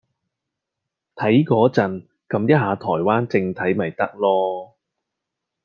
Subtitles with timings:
[1.15, 4.71] 睇個陣㩒一下台灣正體咪得囉